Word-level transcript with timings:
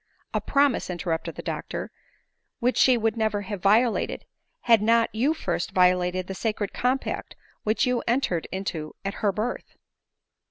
"A 0.33 0.41
promise," 0.41 0.89
interrupted 0.89 1.35
the 1.35 1.43
doctor," 1.43 1.91
which 2.59 2.75
she 2.77 2.97
would 2.97 3.15
never 3.15 3.43
have 3.43 3.61
violated, 3.61 4.25
had 4.61 4.81
not 4.81 5.13
you 5.13 5.35
first 5.35 5.73
violated 5.73 6.25
that 6.25 6.33
sacred 6.33 6.73
compact 6.73 7.35
which 7.61 7.85
you 7.85 8.01
entered 8.07 8.47
into 8.51 8.95
at 9.05 9.13
her 9.21 9.31
birth." 9.31 9.77